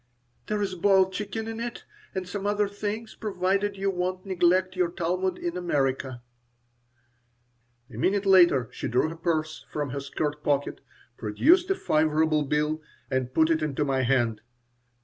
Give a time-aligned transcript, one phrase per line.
[0.47, 4.75] "There is a boiled chicken in it, and some other things, provided you won't neglect
[4.75, 6.23] your Talmud in America."
[7.87, 10.81] A minute later she drew her purse from her skirt pocket,
[11.17, 14.41] produced a five ruble bill, and put it into my hand.